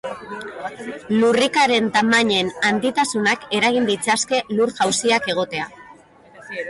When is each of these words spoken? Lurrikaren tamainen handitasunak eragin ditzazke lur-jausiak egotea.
Lurrikaren 1.17 1.91
tamainen 1.97 2.49
handitasunak 2.69 3.45
eragin 3.59 3.87
ditzazke 3.93 4.41
lur-jausiak 4.57 5.31
egotea. 5.35 5.69